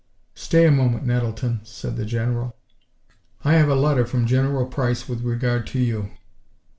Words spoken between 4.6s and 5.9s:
Price with regard to